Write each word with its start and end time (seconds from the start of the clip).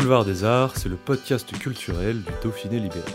Boulevard 0.00 0.24
des 0.24 0.44
Arts, 0.44 0.78
c'est 0.78 0.88
le 0.88 0.96
podcast 0.96 1.52
culturel 1.58 2.22
du 2.22 2.32
Dauphiné 2.42 2.80
libéré. 2.80 3.12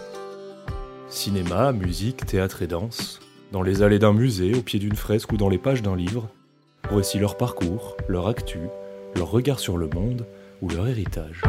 Cinéma, 1.10 1.72
musique, 1.72 2.28
théâtre 2.28 2.62
et 2.62 2.68
danse, 2.68 3.20
dans 3.52 3.64
les 3.64 3.82
allées 3.82 3.98
d'un 3.98 4.14
musée, 4.14 4.54
au 4.54 4.62
pied 4.62 4.78
d'une 4.78 4.96
fresque 4.96 5.32
ou 5.32 5.38
dans 5.38 5.50
les 5.50 5.58
pages 5.58 5.82
d'un 5.82 5.96
livre, 5.96 6.30
voici 6.92 7.18
leur 7.18 7.38
parcours, 7.38 7.98
leur 8.08 8.28
actu, 8.28 8.60
leur 9.16 9.32
regard 9.32 9.58
sur 9.58 9.78
le 9.78 9.88
monde 9.88 10.28
ou 10.62 10.70
leur 10.70 10.88
héritage. 10.88 11.42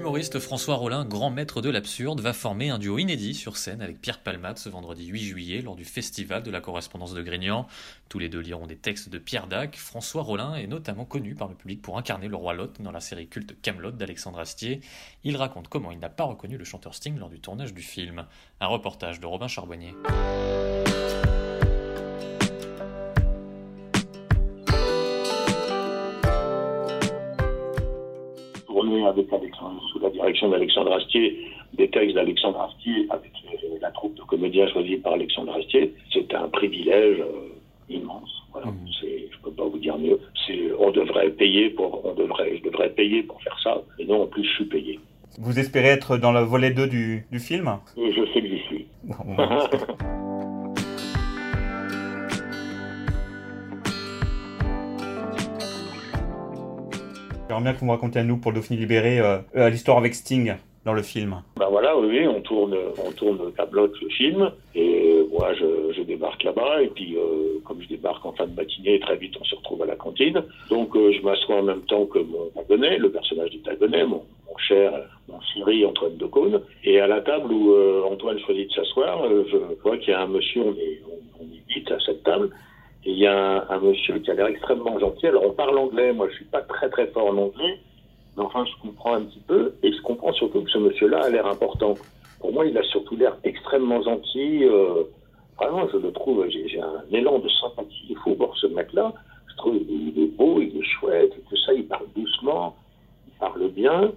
L'humoriste 0.00 0.38
François 0.38 0.76
Rollin, 0.76 1.04
grand 1.04 1.28
maître 1.28 1.60
de 1.60 1.68
l'absurde, 1.68 2.22
va 2.22 2.32
former 2.32 2.70
un 2.70 2.78
duo 2.78 2.96
inédit 2.96 3.34
sur 3.34 3.58
scène 3.58 3.82
avec 3.82 4.00
Pierre 4.00 4.20
Palmade 4.20 4.56
ce 4.56 4.70
vendredi 4.70 5.04
8 5.04 5.20
juillet 5.20 5.60
lors 5.60 5.76
du 5.76 5.84
festival 5.84 6.42
de 6.42 6.50
la 6.50 6.62
correspondance 6.62 7.12
de 7.12 7.20
Grignan. 7.20 7.66
Tous 8.08 8.18
les 8.18 8.30
deux 8.30 8.40
liront 8.40 8.66
des 8.66 8.78
textes 8.78 9.10
de 9.10 9.18
Pierre 9.18 9.46
Dac. 9.46 9.76
François 9.76 10.22
Rollin 10.22 10.54
est 10.54 10.66
notamment 10.66 11.04
connu 11.04 11.34
par 11.34 11.48
le 11.48 11.54
public 11.54 11.82
pour 11.82 11.98
incarner 11.98 12.28
le 12.28 12.36
roi 12.36 12.54
Lot 12.54 12.80
dans 12.80 12.92
la 12.92 13.00
série 13.00 13.28
culte 13.28 13.60
Camelot 13.60 13.90
d'Alexandre 13.90 14.38
Astier. 14.38 14.80
Il 15.22 15.36
raconte 15.36 15.68
comment 15.68 15.92
il 15.92 15.98
n'a 15.98 16.08
pas 16.08 16.24
reconnu 16.24 16.56
le 16.56 16.64
chanteur 16.64 16.94
Sting 16.94 17.18
lors 17.18 17.28
du 17.28 17.38
tournage 17.38 17.74
du 17.74 17.82
film. 17.82 18.24
Un 18.62 18.68
reportage 18.68 19.20
de 19.20 19.26
Robin 19.26 19.48
Charbonnier. 19.48 19.94
Avec 29.06 29.32
Alexandre, 29.32 29.80
sous 29.92 29.98
la 30.00 30.10
direction 30.10 30.48
d'Alexandre 30.50 30.92
Astier, 30.92 31.38
des 31.74 31.88
textes 31.88 32.14
d'Alexandre 32.14 32.60
Astier 32.62 33.06
avec 33.10 33.30
euh, 33.52 33.78
la 33.80 33.90
troupe 33.90 34.14
de 34.16 34.22
comédiens 34.22 34.66
choisis 34.68 34.98
par 35.00 35.12
Alexandre 35.14 35.54
Astier. 35.56 35.94
C'est 36.12 36.32
un 36.34 36.48
privilège 36.48 37.20
euh, 37.20 37.48
immense. 37.88 38.30
Voilà. 38.52 38.68
C'est- 39.00 39.28
Je 39.32 39.38
peux 39.44 39.52
pas 39.52 39.64
vous 39.64 39.78
dire 39.78 39.96
mieux. 39.98 40.18
C'est, 40.46 40.60
on 40.78 40.90
devrait 40.90 41.30
payer 41.30 41.70
pour, 41.70 42.04
on 42.04 42.12
devrait, 42.14 42.56
je 42.58 42.62
devrais 42.68 42.90
payer 42.90 43.22
pour 43.22 43.40
faire 43.42 43.58
ça. 43.62 43.80
Et 43.98 44.04
non, 44.04 44.22
en 44.24 44.26
plus, 44.26 44.44
je 44.44 44.50
suis 44.56 44.64
payé. 44.66 44.98
Vous 45.38 45.58
espérez 45.58 45.88
être 45.88 46.18
dans 46.18 46.32
le 46.32 46.40
volet 46.40 46.70
2 46.70 46.86
du, 46.88 47.24
du 47.32 47.38
film? 47.38 47.70
Je 47.96 48.24
sais 48.34 48.40
que 48.42 48.48
j'y 48.48 48.58
suis. 48.66 48.86
J'aimerais 57.60 57.72
bien 57.72 57.78
que 57.78 57.80
vous 57.80 57.86
me 57.92 57.92
racontiez 57.92 58.22
à 58.22 58.24
nous, 58.24 58.38
pour 58.38 58.54
Dauphiné 58.54 58.80
Libéré, 58.80 59.20
euh, 59.20 59.36
euh, 59.54 59.68
l'histoire 59.68 59.98
avec 59.98 60.14
Sting 60.14 60.54
dans 60.86 60.94
le 60.94 61.02
film. 61.02 61.42
Ben 61.58 61.66
voilà, 61.70 61.94
oui, 61.94 62.26
on 62.26 62.40
tourne, 62.40 62.74
on 63.06 63.12
tourne 63.12 63.38
le 63.38 64.08
film, 64.08 64.50
et 64.74 65.26
moi 65.30 65.52
je, 65.52 66.02
débarque 66.04 66.42
là-bas, 66.42 66.80
et 66.80 66.88
puis 66.88 67.18
euh, 67.18 67.60
comme 67.66 67.82
je 67.82 67.88
débarque 67.88 68.24
en 68.24 68.32
fin 68.32 68.46
de 68.46 68.54
matinée, 68.54 68.98
très 68.98 69.16
vite 69.16 69.34
on 69.38 69.44
se 69.44 69.54
retrouve 69.54 69.82
à 69.82 69.86
la 69.86 69.94
cantine, 69.94 70.42
donc 70.70 70.94
je 70.94 71.20
m'assois 71.22 71.56
en 71.56 71.62
même 71.62 71.82
temps 71.82 72.06
que 72.06 72.18
mon 72.18 72.46
Tagonnet, 72.56 72.96
le 72.96 73.10
personnage 73.10 73.50
du 73.50 73.60
Tagonnet, 73.60 74.06
mon, 74.06 74.22
cher, 74.66 74.90
mon 75.28 75.38
chéri 75.52 75.84
Antoine 75.84 76.16
de 76.16 76.26
Caunes, 76.26 76.62
et 76.82 76.98
à 76.98 77.06
la 77.06 77.20
table 77.20 77.52
où 77.52 77.74
Antoine 78.10 78.38
choisit 78.40 78.68
de 78.70 78.72
s'asseoir, 78.72 79.22
je 79.52 79.58
vois 79.82 79.98
qu'il 79.98 80.10
y 80.10 80.14
a 80.14 80.22
un 80.22 80.28
monsieur, 80.28 80.62
on 80.62 80.72
est, 80.72 81.02
on, 81.06 81.42
on 81.42 81.44
est 81.44 81.74
vite 81.74 81.92
à 81.92 82.00
cette 82.00 82.22
table, 82.22 82.48
et 83.04 83.10
il 83.10 83.18
y 83.18 83.26
a 83.26 83.36
un, 83.36 83.68
un 83.68 83.80
monsieur 83.80 84.18
qui 84.18 84.30
a 84.30 84.34
l'air 84.34 84.46
extrêmement 84.46 84.98
gentil, 84.98 85.26
alors 85.26 85.44
on 85.46 85.52
parle 85.52 85.78
anglais, 85.78 86.12
moi 86.12 86.28
je 86.28 86.34
suis 86.36 86.44
pas 86.44 86.62
très 86.62 86.88
très 86.90 87.06
fort 87.08 87.28
en 87.28 87.36
anglais, 87.36 87.78
mais 88.36 88.44
enfin, 88.44 88.64
je 88.64 88.80
comprends 88.80 89.14
un 89.14 89.22
petit 89.22 89.40
peu, 89.46 89.74
et 89.82 89.92
je 89.92 90.00
comprends 90.02 90.32
surtout 90.32 90.62
que 90.62 90.70
ce 90.70 90.78
monsieur-là 90.78 91.24
a 91.24 91.30
l'air 91.30 91.46
important. 91.46 91.96
Pour 92.40 92.52
moi, 92.52 92.64
il 92.64 92.76
a 92.78 92.82
surtout 92.84 93.16
l'air 93.16 93.36
extrêmement 93.44 94.02
gentil. 94.02 94.64
euh, 94.64 95.04
vraiment, 95.58 95.86
je 95.92 95.98
le 95.98 96.12
trouve, 96.12 96.46
j'ai 96.48 96.80
un 96.80 97.02
élan 97.12 97.38
de 97.38 97.48
sympathie. 97.48 98.06
Il 98.08 98.16
faut 98.18 98.34
voir 98.34 98.56
ce 98.56 98.66
mec-là. 98.68 99.12
Je 99.50 99.56
trouve 99.56 99.76
il 99.76 100.14
est 100.22 100.36
beau, 100.36 100.60
il 100.60 100.76
est 100.76 100.82
chouette, 100.82 101.32
et 101.36 101.40
tout 101.42 101.56
ça. 101.56 101.74
Il 101.74 101.86
parle 101.86 102.06
doucement, 102.16 102.76
il 103.28 103.38
parle 103.38 103.68
bien. 103.70 104.12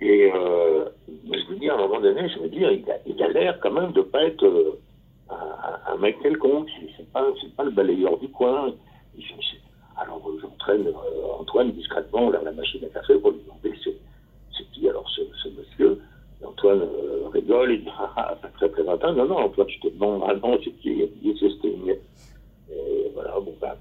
Et 0.00 0.30
euh, 0.34 0.86
je 1.08 1.52
me 1.52 1.58
dis, 1.58 1.68
à 1.68 1.74
un 1.74 1.78
moment 1.78 2.00
donné, 2.00 2.28
je 2.28 2.38
me 2.38 2.48
dis, 2.48 2.58
il 2.58 2.90
a, 2.90 2.96
il 3.06 3.22
a 3.22 3.28
l'air 3.28 3.58
quand 3.60 3.72
même 3.72 3.92
de 3.92 4.02
pas 4.02 4.24
être 4.24 4.44
euh, 4.44 4.78
un, 5.96 6.00
mec 6.00 6.20
quelconque. 6.22 6.68
C'est- 6.96 7.10
pas, 7.12 7.26
pas 7.56 7.64
le 7.64 7.70
balayeur 7.70 8.18
du 8.18 8.28
coin. 8.28 8.72
Alors, 9.96 10.22
euh, 10.28 10.38
j'entraîne 10.42 10.86
euh, 10.86 11.40
Antoine 11.40 11.72
discrètement 11.72 12.30
vers 12.30 12.42
la 12.42 12.52
machine 12.52 12.84
à 12.84 12.88
café 12.88 13.14
pour 13.18 13.30
lui 13.30 13.40
demander 13.40 13.78
c'est, 13.82 14.64
qui 14.72 14.88
alors 14.88 15.08
ce, 15.08 15.22
monsieur? 15.48 16.02
Et 16.42 16.44
Antoine 16.44 16.82
euh, 16.82 17.28
rigole, 17.32 17.72
il 17.72 17.84
dit 17.84 17.90
ah, 17.98 18.12
ah, 18.16 18.36
pas 18.40 18.48
très 18.48 18.68
présentant. 18.68 19.12
Non, 19.14 19.26
non, 19.26 19.38
Antoine, 19.38 19.68
je 19.70 19.88
te 19.88 19.94
demande, 19.94 20.22
ah 20.28 20.34
non, 20.34 20.58
c'est 20.62 20.70
qui? 20.72 20.90
Il 20.90 21.20
dit 21.22 21.36
c'est 21.40 21.50
Sting. 21.50 21.94
Et 22.70 23.10
voilà, 23.14 23.40
bon, 23.40 23.54
ben, 23.60 23.74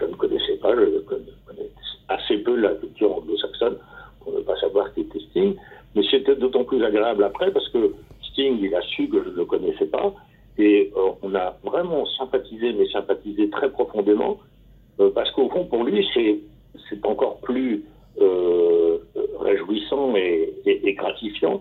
je 0.00 0.06
ne 0.06 0.14
connaissais 0.14 0.56
pas, 0.56 0.74
je 0.74 0.98
connais, 1.00 1.24
connais 1.46 1.70
assez 2.08 2.38
peu 2.38 2.56
la 2.56 2.74
culture 2.74 3.14
anglo-saxonne 3.14 3.76
pour 4.20 4.32
ne 4.32 4.40
pas 4.40 4.56
savoir 4.56 4.92
qui 4.94 5.02
était 5.02 5.20
Sting. 5.30 5.54
Mais 5.94 6.02
c'était 6.10 6.34
d'autant 6.34 6.64
plus 6.64 6.84
agréable 6.84 7.22
après 7.22 7.52
parce 7.52 7.68
que 7.68 7.94
Sting, 8.32 8.58
il 8.60 8.74
a 8.74 8.82
su 8.82 9.08
que 9.08 9.22
je 9.22 9.28
ne 9.28 9.36
le 9.36 9.44
connaissais 9.44 9.86
pas. 9.86 10.12
Et 10.58 10.92
euh, 10.96 11.10
on 11.22 11.34
a 11.34 11.56
vraiment 11.64 12.04
sympathisé, 12.18 12.72
mais 12.72 12.86
sympathisé 12.88 13.48
très 13.50 13.70
profondément. 13.70 14.38
Euh, 15.00 15.10
parce 15.14 15.30
qu'au 15.32 15.48
fond, 15.48 15.64
pour 15.64 15.84
lui, 15.84 16.06
c'est 16.14 17.06
encore 17.06 17.38
plus 17.40 17.84
euh, 18.20 18.98
réjouissant 19.40 20.14
et, 20.16 20.52
et- 20.66 20.86
et 20.88 20.92
gratifiant 20.94 21.60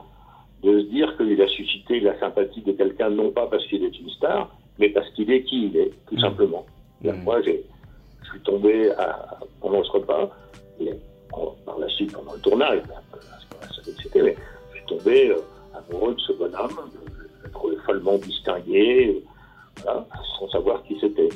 de 0.63 0.81
se 0.81 0.85
dire 0.87 1.15
qu'il 1.17 1.41
a 1.41 1.47
suscité 1.47 1.99
la 2.01 2.19
sympathie 2.19 2.61
de 2.61 2.73
quelqu'un, 2.73 3.09
non 3.09 3.31
pas 3.31 3.47
parce 3.47 3.65
qu'il 3.67 3.83
est 3.85 3.97
une 3.99 4.09
star, 4.09 4.53
mais 4.77 4.89
parce 4.89 5.09
qu'il 5.11 5.31
est 5.31 5.43
qui 5.43 5.67
il 5.67 5.77
est, 5.77 5.91
tout 6.07 6.19
simplement. 6.19 6.65
Et 7.03 7.11
Mhm. 7.11 7.23
Moi, 7.23 7.41
je 7.41 7.51
suis 8.29 8.39
tombé 8.43 8.91
à, 8.91 9.39
pendant 9.61 9.83
ce 9.83 9.91
repas, 9.91 10.29
et 10.81 10.91
en- 11.31 11.55
par 11.65 11.79
la 11.79 11.87
suite, 11.89 12.11
pendant 12.11 12.33
le 12.33 12.39
tournage, 12.41 12.81
mais 12.89 12.95
je 13.83 14.19
mais 14.23 14.35
suis 14.73 14.85
tombé 14.87 15.33
amoureux 15.73 16.13
de 16.13 16.19
ce 16.19 16.33
bonhomme, 16.33 16.77
follement 17.85 18.17
distingué, 18.17 19.07
euh, 19.07 19.83
voilà, 19.83 20.07
sans 20.39 20.49
savoir 20.49 20.83
qui 20.83 20.97
c'était. 20.99 21.29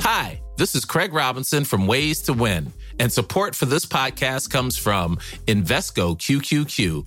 Hi, 0.00 0.40
this 0.56 0.74
is 0.74 0.84
Craig 0.84 1.12
Robinson 1.12 1.64
from 1.64 1.86
Ways 1.86 2.22
to 2.22 2.32
Win, 2.32 2.72
and 2.98 3.12
support 3.12 3.54
for 3.54 3.66
this 3.66 3.86
podcast 3.86 4.50
comes 4.50 4.76
from 4.76 5.16
Invesco 5.46 6.18
QQQ, 6.18 7.06